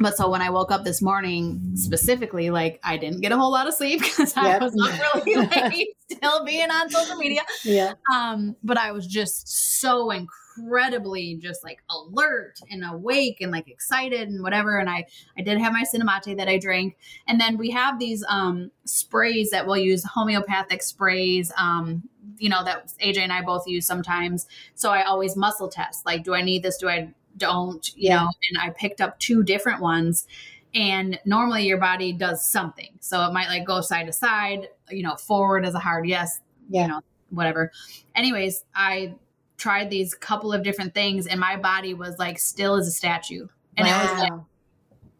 [0.00, 3.52] but so when I woke up this morning, specifically, like I didn't get a whole
[3.52, 7.42] lot of sleep because I was up really late, still being on social media.
[7.64, 7.94] Yeah.
[8.12, 9.48] Um, but I was just
[9.80, 14.78] so incredibly just like alert and awake and like excited and whatever.
[14.78, 16.96] And I I did have my cinnamate that I drank,
[17.26, 21.52] and then we have these um sprays that we'll use homeopathic sprays.
[21.58, 24.46] Um, you know that AJ and I both use sometimes.
[24.74, 26.04] So I always muscle test.
[26.06, 26.76] Like, do I need this?
[26.78, 27.86] Do I don't?
[27.96, 28.16] You yeah.
[28.22, 28.28] know.
[28.50, 30.26] And I picked up two different ones,
[30.74, 32.90] and normally your body does something.
[33.00, 36.40] So it might like go side to side, you know, forward as a hard yes,
[36.68, 36.82] Yeah.
[36.82, 37.70] you know, whatever.
[38.14, 39.14] Anyways, I
[39.58, 43.46] tried these couple of different things and my body was like still as a statue.
[43.76, 44.32] And I was like,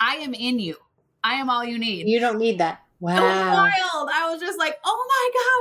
[0.01, 0.77] I am in you.
[1.23, 2.09] I am all you need.
[2.09, 2.81] you don't need that.
[3.01, 3.53] It was Wow.
[3.55, 4.11] wild.
[4.13, 4.92] I was just like, oh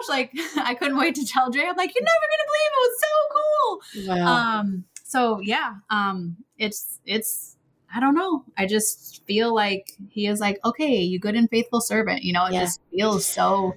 [0.01, 0.09] gosh.
[0.09, 1.63] Like I couldn't wait to tell Dre.
[1.65, 4.25] I'm like, you're never gonna believe it was so cool.
[4.25, 4.59] Wow.
[4.59, 7.57] Um, so yeah, um, it's it's
[7.93, 8.45] I don't know.
[8.57, 12.23] I just feel like he is like, okay, you good and faithful servant.
[12.23, 12.61] You know, it Yeah.
[12.61, 13.75] just feels so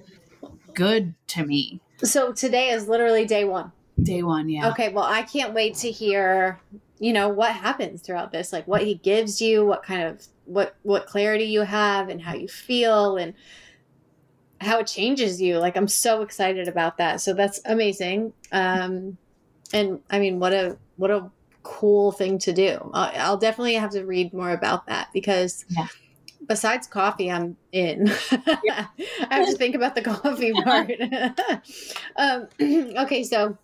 [0.73, 1.79] good to me.
[2.03, 3.71] so today is literally day one.
[4.01, 4.69] Day one, yeah.
[4.71, 6.59] Okay, well, I can't wait to hear,
[6.99, 10.75] you know, what happens throughout this, like what he gives you, what kind of what
[10.83, 13.33] what clarity you have and how you feel and
[14.65, 15.57] how it changes you.
[15.59, 17.21] Like I'm so excited about that.
[17.21, 18.33] So that's amazing.
[18.51, 19.17] Um
[19.73, 21.29] and I mean, what a what a
[21.63, 22.91] cool thing to do.
[22.93, 25.87] I- I'll definitely have to read more about that because Yeah.
[26.47, 28.07] besides coffee, I'm in.
[28.31, 28.87] I
[29.31, 30.91] have to think about the coffee part.
[32.15, 32.47] um,
[33.05, 33.57] okay, so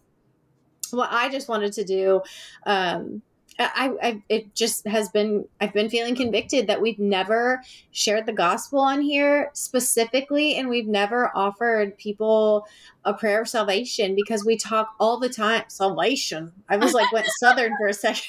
[0.91, 2.21] what I just wanted to do,
[2.65, 3.21] um,
[3.59, 7.61] I, I, it just has been, I've been feeling convicted that we've never
[7.91, 12.65] shared the gospel on here specifically, and we've never offered people
[13.03, 16.51] a prayer of salvation because we talk all the time salvation.
[16.69, 18.23] I was like went southern for a second.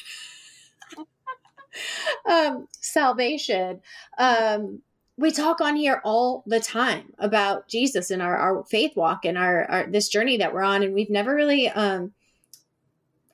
[2.28, 3.80] um, salvation.
[4.18, 4.82] Um,
[5.16, 9.38] we talk on here all the time about Jesus and our, our faith walk and
[9.38, 12.12] our, our this journey that we're on, and we've never really um,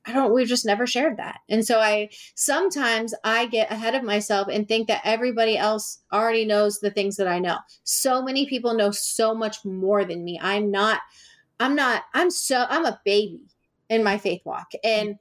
[0.07, 1.41] I don't we've just never shared that.
[1.49, 6.45] And so I sometimes I get ahead of myself and think that everybody else already
[6.45, 7.59] knows the things that I know.
[7.85, 10.39] So many people know so much more than me.
[10.41, 11.01] I'm not
[11.61, 13.43] I'm not I'm so I'm a baby
[13.89, 15.19] in my faith walk and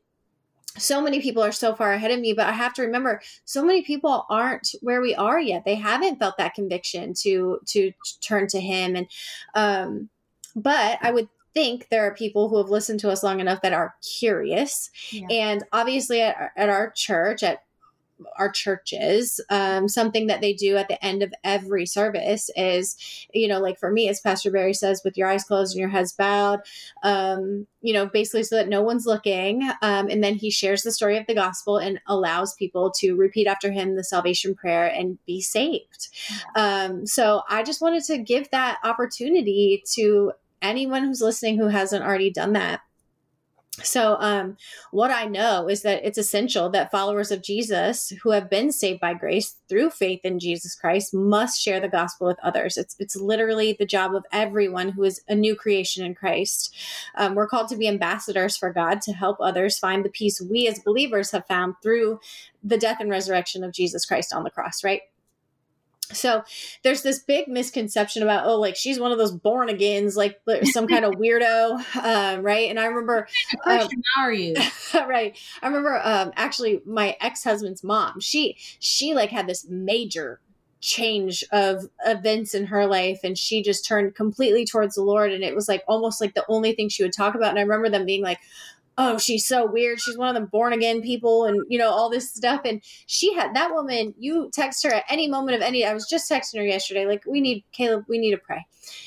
[0.77, 3.63] so many people are so far ahead of me but i have to remember so
[3.63, 8.47] many people aren't where we are yet they haven't felt that conviction to to turn
[8.47, 9.07] to him and
[9.55, 10.09] um
[10.55, 13.73] but i would think there are people who have listened to us long enough that
[13.73, 14.91] are curious.
[15.11, 15.27] Yeah.
[15.31, 17.63] and obviously at, our- at our church at
[18.39, 22.95] our churches um, something that they do at the end of every service is
[23.31, 25.89] you know like for me as pastor barry says with your eyes closed and your
[25.89, 26.59] heads bowed
[27.03, 30.91] um, you know basically so that no one's looking um, and then he shares the
[30.91, 35.19] story of the gospel and allows people to repeat after him the salvation prayer and
[35.27, 36.07] be saved.
[36.55, 42.03] Um, so i just wanted to give that opportunity to anyone who's listening who hasn't
[42.03, 42.81] already done that
[43.83, 44.57] so, um,
[44.89, 48.99] what I know is that it's essential that followers of Jesus who have been saved
[48.99, 52.75] by grace through faith in Jesus Christ must share the gospel with others.
[52.75, 56.75] It's it's literally the job of everyone who is a new creation in Christ.
[57.15, 60.67] Um, we're called to be ambassadors for God to help others find the peace we
[60.67, 62.19] as believers have found through
[62.63, 64.83] the death and resurrection of Jesus Christ on the cross.
[64.83, 65.01] Right.
[66.13, 66.43] So
[66.83, 70.87] there's this big misconception about oh like she's one of those born agains like some
[70.87, 73.27] kind of weirdo um, right and I remember
[73.63, 73.89] how
[74.19, 74.55] are you?
[74.93, 75.37] right.
[75.61, 78.19] I remember um actually my ex-husband's mom.
[78.19, 80.39] She she like had this major
[80.79, 85.43] change of events in her life and she just turned completely towards the Lord and
[85.43, 87.89] it was like almost like the only thing she would talk about and I remember
[87.89, 88.39] them being like
[88.97, 89.99] oh she's so weird.
[89.99, 92.61] She's one of them born again people and you know all this stuff.
[92.65, 96.07] And she had that woman you text her at any moment of any i was
[96.07, 98.65] just texting her yesterday like we need caleb we need to pray.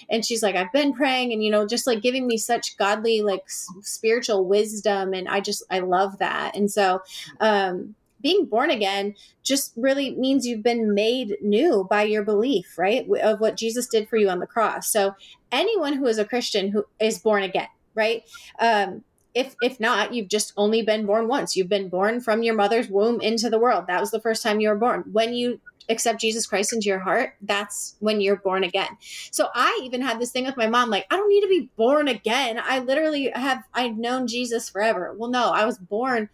[0.08, 3.22] And she's like i've been praying and you know just like giving me such godly
[3.22, 5.12] like spiritual wisdom.
[5.12, 6.56] And i just i love that.
[6.56, 7.00] And so
[7.40, 13.08] um being born again just really means you've been made new by your belief right
[13.22, 14.92] of what jesus did for you on the cross.
[14.92, 15.14] So
[15.50, 18.22] anyone who is a christian who is born again right
[18.60, 19.02] um
[19.34, 21.56] if if not you've just only been born once.
[21.56, 23.86] You've been born from your mother's womb into the world.
[23.86, 25.04] That was the first time you were born.
[25.12, 28.96] When you accept jesus christ into your heart that's when you're born again.
[29.30, 31.68] So i even had this thing with my mom like i don't need to be
[31.76, 32.60] born again.
[32.62, 35.14] I literally have i've known jesus forever.
[35.16, 36.28] Well no i was born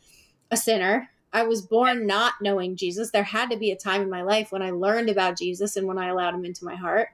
[0.50, 1.08] a sinner.
[1.32, 3.10] I was born not knowing jesus.
[3.10, 5.86] There had to be a time in my life when i learned about jesus and
[5.86, 7.08] when i allowed him into my heart.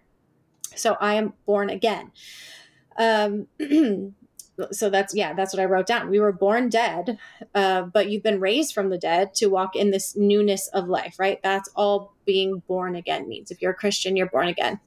[0.74, 2.12] So i am born again.
[2.96, 3.46] Um
[4.70, 7.18] so that's yeah that's what i wrote down we were born dead
[7.54, 11.16] uh, but you've been raised from the dead to walk in this newness of life
[11.18, 14.78] right that's all being born again means if you're a christian you're born again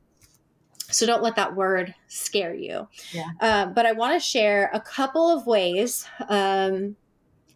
[0.92, 3.30] so don't let that word scare you Yeah.
[3.40, 6.96] uh, but i want to share a couple of ways um,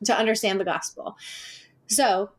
[0.05, 1.15] to understand the gospel
[1.87, 2.31] so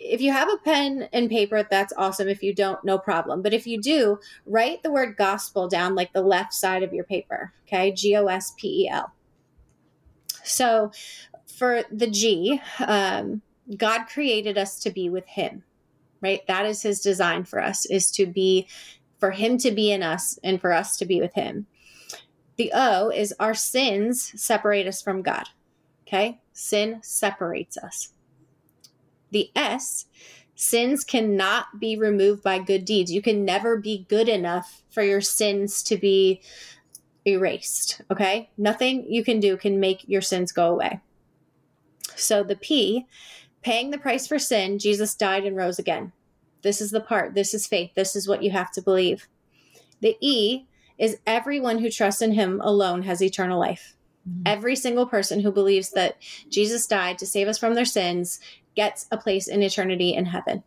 [0.00, 2.28] if you have a pen and paper, that's awesome.
[2.28, 3.42] If you don't, no problem.
[3.42, 7.02] But if you do, write the word gospel down like the left side of your
[7.02, 7.52] paper.
[7.66, 7.90] Okay.
[7.90, 9.12] G O S P E L.
[10.48, 10.92] So
[11.46, 13.42] for the G, um,
[13.76, 15.64] God created us to be with Him.
[16.20, 16.46] right?
[16.46, 18.66] That is his design for us is to be
[19.18, 21.66] for him to be in us and for us to be with him.
[22.56, 25.48] The O is our sins separate us from God.
[26.06, 26.40] Okay?
[26.52, 28.12] Sin separates us.
[29.30, 30.06] The S,
[30.54, 33.12] sins cannot be removed by good deeds.
[33.12, 36.40] You can never be good enough for your sins to be
[37.34, 38.02] erased.
[38.10, 38.50] Okay?
[38.56, 41.00] Nothing you can do can make your sins go away.
[42.16, 43.06] So the P,
[43.62, 46.12] paying the price for sin, Jesus died and rose again.
[46.62, 47.34] This is the part.
[47.34, 47.92] This is faith.
[47.94, 49.28] This is what you have to believe.
[50.00, 50.64] The E
[50.98, 53.94] is everyone who trusts in him alone has eternal life.
[54.28, 54.42] Mm-hmm.
[54.46, 56.16] Every single person who believes that
[56.48, 58.40] Jesus died to save us from their sins
[58.74, 60.62] gets a place in eternity in heaven.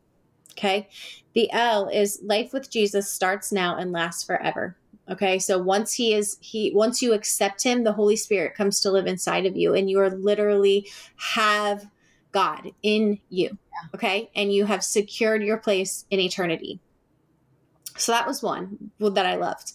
[0.51, 0.89] Okay.
[1.33, 4.75] The L is life with Jesus starts now and lasts forever.
[5.09, 5.39] Okay.
[5.39, 9.07] So once he is, he, once you accept him, the Holy Spirit comes to live
[9.07, 11.89] inside of you and you are literally have
[12.31, 13.57] God in you.
[13.95, 14.29] Okay.
[14.35, 16.79] And you have secured your place in eternity.
[17.97, 19.73] So that was one that I loved.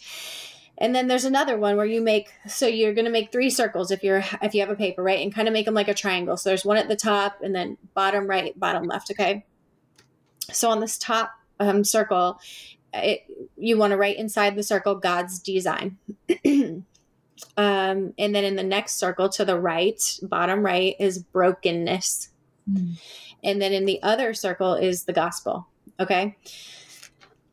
[0.79, 3.91] And then there's another one where you make so you're going to make three circles
[3.91, 5.21] if you're if you have a paper, right?
[5.21, 6.37] And kind of make them like a triangle.
[6.37, 9.45] So there's one at the top and then bottom right, bottom left, okay?
[10.51, 12.39] So on this top um, circle,
[13.05, 15.99] it, you want to write inside the circle God's design.
[16.45, 16.85] um,
[17.57, 22.31] and then in the next circle to the right, bottom right, is brokenness.
[22.71, 23.01] Mm.
[23.45, 25.69] And then in the other circle is the gospel.
[26.01, 26.37] Okay.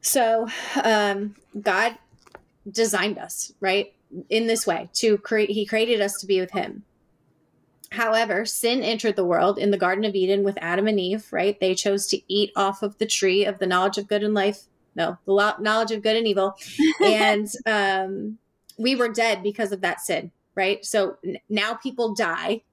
[0.02, 0.48] So
[0.84, 1.98] um, God
[2.70, 3.94] designed us, right?
[4.30, 6.84] In this way to create, He created us to be with Him.
[7.94, 11.60] However, sin entered the world in the Garden of Eden with Adam and Eve, right?
[11.60, 14.64] They chose to eat off of the tree of the knowledge of good and life.
[14.96, 16.56] No, the knowledge of good and evil.
[17.04, 18.38] and um,
[18.78, 20.84] we were dead because of that sin, right?
[20.86, 22.64] So n- now people die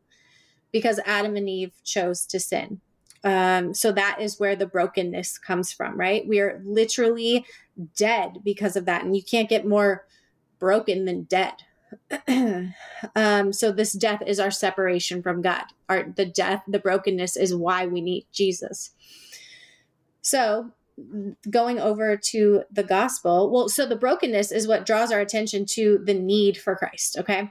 [0.73, 2.81] because Adam and Eve chose to sin.
[3.23, 6.27] Um, so that is where the brokenness comes from, right?
[6.27, 7.45] We are literally
[7.97, 9.05] dead because of that.
[9.05, 10.07] And you can't get more
[10.59, 11.55] broken than dead.
[13.17, 15.65] um, so this death is our separation from God.
[15.89, 18.91] Our the death, the brokenness is why we need Jesus.
[20.23, 20.73] So
[21.49, 25.99] going over to the gospel, well, so the brokenness is what draws our attention to
[26.05, 27.19] the need for Christ.
[27.19, 27.51] Okay.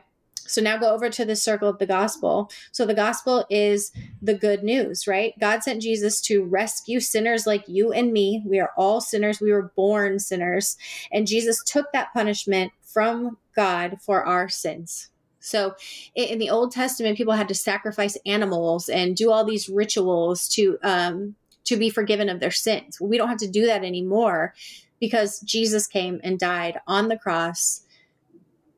[0.49, 2.49] So now go over to the circle of the gospel.
[2.71, 5.33] So the gospel is the good news, right?
[5.39, 8.41] God sent Jesus to rescue sinners like you and me.
[8.45, 9.39] We are all sinners.
[9.39, 10.75] We were born sinners.
[11.11, 15.09] And Jesus took that punishment from God for our sins.
[15.39, 15.75] So
[16.15, 20.77] in the Old Testament, people had to sacrifice animals and do all these rituals to
[20.83, 21.35] um,
[21.69, 22.99] to be forgiven of their sins.
[22.99, 24.55] we don't have to do that anymore
[24.99, 27.81] because Jesus came and died on the cross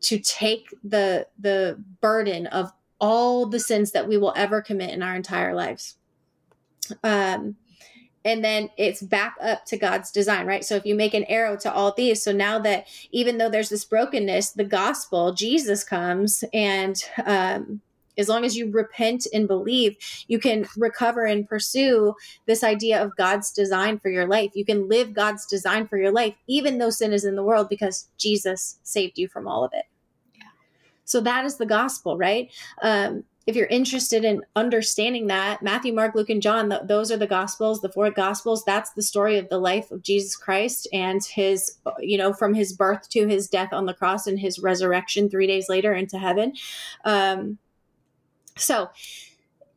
[0.01, 5.01] to take the the burden of all the sins that we will ever commit in
[5.01, 5.95] our entire lives
[7.03, 7.55] um
[8.23, 10.63] and then it's back up to God's design, right?
[10.63, 13.69] So if you make an arrow to all these, so now that even though there's
[13.69, 17.81] this brokenness, the gospel, Jesus comes and um,
[18.17, 19.95] as long as you repent and believe,
[20.27, 22.13] you can recover and pursue
[22.45, 24.51] this idea of God's design for your life.
[24.53, 27.69] You can live God's design for your life, even though sin is in the world,
[27.69, 29.85] because Jesus saved you from all of it.
[30.35, 30.43] Yeah.
[31.05, 32.51] So that is the gospel, right?
[32.81, 37.17] Um, if you're interested in understanding that, Matthew, Mark, Luke, and John, th- those are
[37.17, 38.63] the gospels, the four gospels.
[38.63, 42.71] That's the story of the life of Jesus Christ and his, you know, from his
[42.71, 46.53] birth to his death on the cross and his resurrection three days later into heaven.
[47.03, 47.57] Um,
[48.57, 48.89] so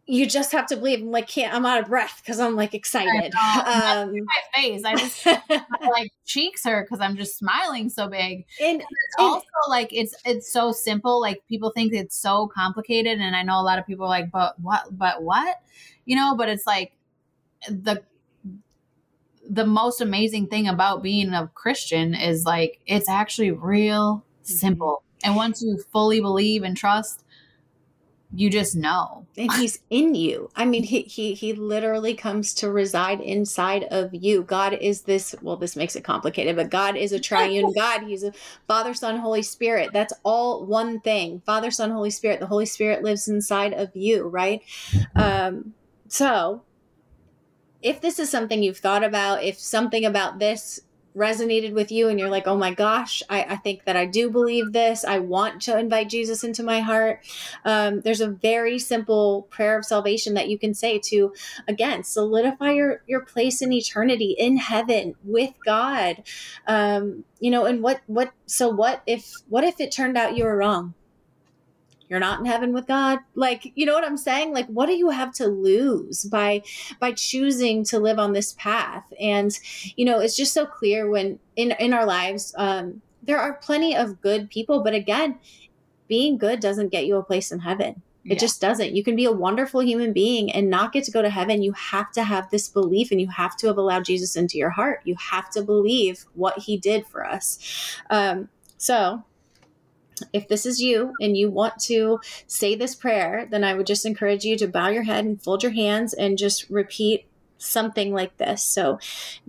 [0.06, 1.00] you just have to believe.
[1.00, 1.54] I'm like, can't.
[1.54, 3.34] I'm out of breath because I'm like excited.
[3.34, 5.24] Um, my face, I just
[5.80, 8.44] like cheeks hurt because I'm just smiling so big.
[8.60, 11.20] And, it's and, also like it's it's so simple.
[11.20, 14.30] Like people think it's so complicated, and I know a lot of people are like,
[14.30, 14.87] but what?
[14.90, 15.60] But what?
[16.04, 16.34] You know.
[16.37, 16.92] But it's like
[17.68, 18.02] the
[19.48, 24.52] the most amazing thing about being a Christian is like it's actually real mm-hmm.
[24.52, 25.02] simple.
[25.22, 27.23] And once you fully believe and trust,
[28.37, 29.27] you just know.
[29.37, 30.51] And he's in you.
[30.57, 34.43] I mean he, he he literally comes to reside inside of you.
[34.43, 38.03] God is this well this makes it complicated but god is a triune god.
[38.03, 38.32] He's a
[38.66, 39.91] father son holy spirit.
[39.93, 41.43] That's all one thing.
[41.47, 42.41] Father son holy spirit.
[42.41, 44.62] The holy spirit lives inside of you right?
[45.14, 45.74] Um
[46.09, 46.62] so
[47.82, 50.80] if this is something you've thought about if something about this
[51.16, 54.30] resonated with you and you're like, oh my gosh, I, I think that I do
[54.30, 55.04] believe this.
[55.04, 57.20] I want to invite Jesus into my heart.
[57.64, 61.32] Um, there's a very simple prayer of salvation that you can say to,
[61.68, 66.22] again, solidify your, your place in eternity in heaven with God.
[66.66, 70.44] Um, you know, and what, what, so what if, what if it turned out you
[70.44, 70.94] were wrong?
[72.14, 73.18] You're not in heaven with God.
[73.34, 74.52] Like, you know what I'm saying?
[74.52, 76.62] Like, what do you have to lose by
[77.00, 79.02] by choosing to live on this path?
[79.18, 79.50] And,
[79.96, 83.96] you know, it's just so clear when in in our lives, um, there are plenty
[83.96, 85.40] of good people, but again,
[86.06, 88.00] being good doesn't get you a place in heaven.
[88.24, 88.38] It yeah.
[88.38, 88.94] just doesn't.
[88.94, 91.64] You can be a wonderful human being and not get to go to heaven.
[91.64, 94.70] You have to have this belief and you have to have allowed Jesus into your
[94.70, 95.00] heart.
[95.02, 97.58] You have to believe what he did for us.
[98.08, 99.24] Um, so,
[100.32, 104.06] if this is you and you want to say this prayer, then I would just
[104.06, 107.26] encourage you to bow your head and fold your hands and just repeat
[107.58, 108.62] something like this.
[108.62, 108.98] So,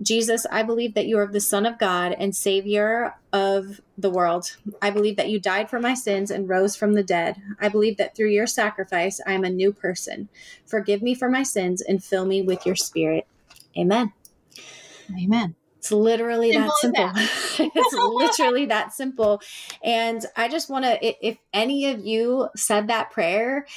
[0.02, 4.58] Jesus, I believe that you are the Son of God and Savior of the world.
[4.82, 7.42] I believe that you died for my sins and rose from the dead.
[7.60, 10.30] I believe that through your sacrifice, I am a new person.
[10.66, 13.28] Forgive me for my sins and fill me with your spirit.
[13.78, 14.14] Amen.
[15.22, 15.56] Amen.
[15.86, 17.14] It's literally simple that simple.
[17.14, 17.72] That.
[17.76, 19.42] it's literally that simple.
[19.84, 23.68] And I just want to, if any of you said that prayer,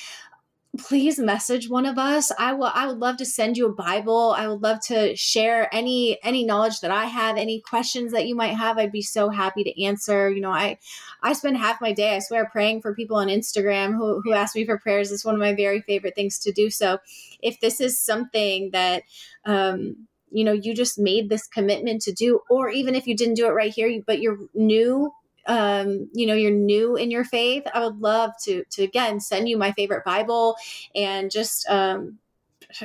[0.78, 4.34] please message one of us i will i would love to send you a bible
[4.36, 8.34] i would love to share any any knowledge that i have any questions that you
[8.34, 10.76] might have i'd be so happy to answer you know i
[11.22, 14.54] i spend half my day i swear praying for people on instagram who who ask
[14.54, 16.98] me for prayers it's one of my very favorite things to do so
[17.40, 19.04] if this is something that
[19.46, 23.34] um you know you just made this commitment to do or even if you didn't
[23.34, 25.12] do it right here but you're new
[25.46, 29.48] um, you know you're new in your faith i would love to to again send
[29.48, 30.56] you my favorite bible
[30.94, 32.18] and just um,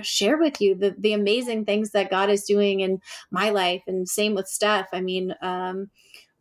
[0.02, 3.84] share with you the the amazing things that god is doing in my life.
[3.88, 4.88] And same with steph.
[4.94, 5.90] I mean um,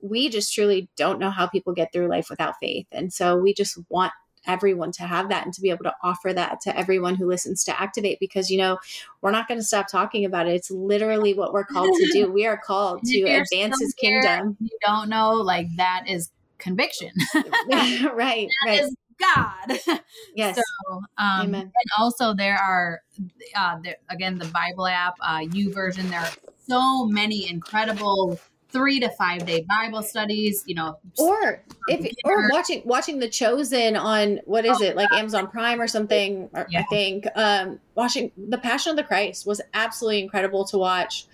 [0.01, 2.87] we just truly don't know how people get through life without faith.
[2.93, 4.13] And so we just want
[4.47, 7.65] everyone to have that and to be able to offer that to everyone who listens
[7.65, 8.79] to Aktivate because you know
[9.21, 12.31] we're not going to stop talking about it it's literally what we're called to do
[12.33, 17.45] we are called to advance his kingdom you don't know like that is conviction right
[17.69, 19.79] that right is God.
[20.35, 20.57] Yes.
[20.57, 21.61] So, um, Amen.
[21.63, 23.03] And also, there are,
[23.57, 26.11] uh, there, again, the Bible app, uh, YouVersion.
[26.11, 26.31] There are
[26.67, 28.41] so many incredible
[28.73, 33.97] three to five day Bible studies, you know, or if or watching watching The Chosen
[33.97, 35.19] on what is oh, it like yeah.
[35.19, 36.49] Amazon Prime or something?
[36.55, 36.81] Or, yeah.
[36.81, 41.27] I think um, watching The Passion of the Christ was absolutely incredible to watch.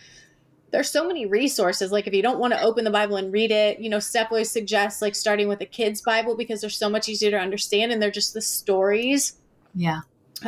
[0.71, 1.93] There's so many resources.
[1.93, 4.31] Like if you don't want to open the Bible and read it, you know, Steph
[4.31, 7.91] always suggests like starting with a kid's Bible because they're so much easier to understand
[7.91, 9.39] and they're just the stories.
[9.75, 10.01] Yeah.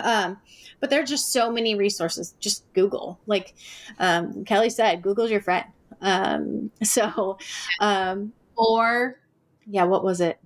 [0.02, 0.38] Um,
[0.80, 2.34] but there are just so many resources.
[2.40, 3.18] Just Google.
[3.26, 3.54] Like
[3.98, 5.64] um, Kelly said, Google's your friend.
[6.00, 7.38] Um, so,
[7.80, 9.18] um, or
[9.66, 10.38] yeah, what was it?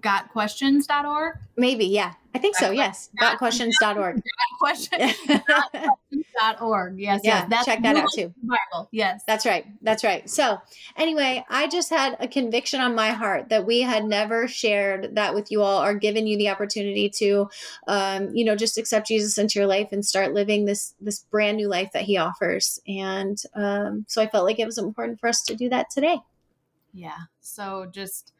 [0.00, 1.38] Gotquestions.org?
[1.56, 2.14] Maybe, yeah.
[2.38, 2.70] I think so.
[2.70, 3.10] Yes.
[3.20, 4.22] Gotquestions.org.
[4.62, 7.00] Gotquestions.org.
[7.00, 7.20] Yes.
[7.24, 7.48] Yeah.
[7.50, 7.64] Yes.
[7.64, 8.32] Check that out too.
[8.44, 8.88] Bible.
[8.92, 9.24] Yes.
[9.26, 9.66] That's right.
[9.82, 10.30] That's right.
[10.30, 10.58] So,
[10.96, 15.34] anyway, I just had a conviction on my heart that we had never shared that
[15.34, 17.50] with you all or given you the opportunity to,
[17.88, 21.56] um, you know, just accept Jesus into your life and start living this this brand
[21.56, 22.80] new life that He offers.
[22.86, 26.18] And um, so, I felt like it was important for us to do that today.
[26.94, 27.18] Yeah.
[27.40, 28.32] So just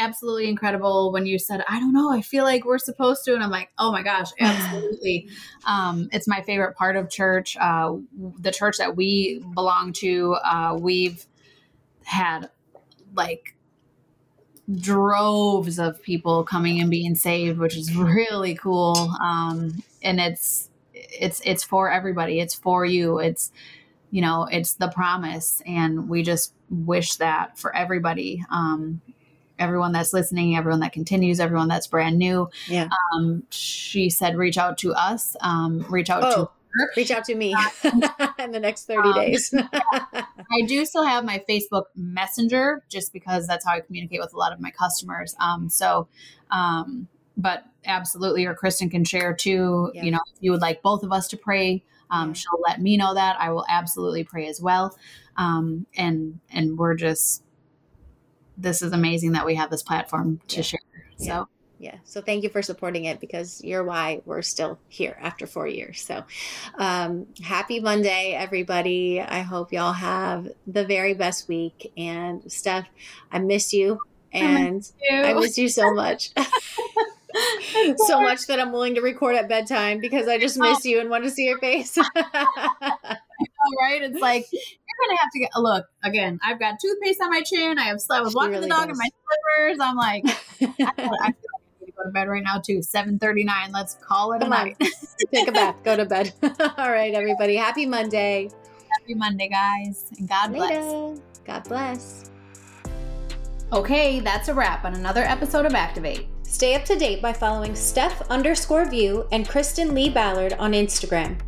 [0.00, 3.34] absolutely incredible when you said, I don't know, I feel like we're supposed to.
[3.34, 5.28] And I'm like, oh my gosh, absolutely.
[5.66, 7.56] um, it's my favorite part of church.
[7.60, 7.96] Uh,
[8.38, 11.26] the church that we belong to, uh, we've
[12.04, 12.50] had
[13.14, 13.54] like
[14.76, 19.14] droves of people coming and being saved, which is really cool.
[19.22, 22.40] Um, and it's, it's, it's for everybody.
[22.40, 23.18] It's for you.
[23.18, 23.52] It's,
[24.10, 25.62] you know, it's the promise.
[25.66, 28.44] And we just wish that for everybody.
[28.50, 29.00] Um,
[29.60, 32.48] everyone that's listening, everyone that continues, everyone that's brand new.
[32.66, 32.88] Yeah.
[33.12, 36.90] Um, she said, reach out to us, um, reach out oh, to her.
[36.96, 37.54] Reach out to me
[38.38, 39.54] in the next 30 um, days.
[39.82, 44.36] I do still have my Facebook Messenger just because that's how I communicate with a
[44.36, 45.34] lot of my customers.
[45.40, 46.08] Um, so,
[46.50, 49.90] um, but absolutely, or Kristen can share too.
[49.94, 50.02] Yeah.
[50.04, 52.96] You know, if you would like both of us to pray, um, she'll let me
[52.96, 53.36] know that.
[53.40, 54.96] I will absolutely pray as well.
[55.36, 57.42] Um, and and we're just
[58.60, 60.62] this is amazing that we have this platform to yeah.
[60.62, 60.80] share.
[61.16, 61.24] So.
[61.24, 61.44] Yeah.
[61.80, 61.96] Yeah.
[62.04, 66.02] So thank you for supporting it because you're why we're still here after four years.
[66.02, 66.24] So
[66.74, 69.18] um, happy Monday, everybody.
[69.18, 71.90] I hope y'all have the very best week.
[71.96, 72.86] And Steph,
[73.32, 73.98] I miss you.
[74.30, 76.32] And I miss you, I miss you so much.
[77.96, 81.10] so much that I'm willing to record at bedtime because I just miss you and
[81.10, 81.96] want to see your face.
[82.16, 84.02] right?
[84.02, 84.46] It's like
[85.00, 86.38] you're gonna have to get a look again.
[86.44, 87.78] I've got toothpaste on my chin.
[87.78, 88.98] I have I was walking really the dog does.
[88.98, 89.08] in my
[89.66, 89.78] slippers.
[89.80, 91.28] I'm like, I, feel, I feel like I
[91.80, 92.82] need to go to bed right now too.
[92.82, 93.72] Seven thirty nine.
[93.72, 94.76] Let's call it Come a night.
[95.34, 95.76] Take a bath.
[95.84, 96.32] Go to bed.
[96.42, 97.56] All right, everybody.
[97.56, 98.50] Happy Monday.
[99.00, 100.80] Happy Monday, guys, and God Later.
[100.80, 101.20] bless.
[101.44, 102.30] God bless.
[103.72, 106.26] Okay, that's a wrap on another episode of Aktivate.
[106.42, 111.38] Stay up to date by following Steph underscore view and Kristen Lee Ballard on Instagram.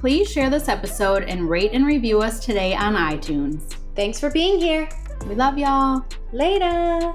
[0.00, 3.76] Please share this episode and rate and review us today on iTunes.
[3.94, 4.88] Thanks for being here.
[5.26, 6.04] We love y'all.
[6.32, 7.14] Later.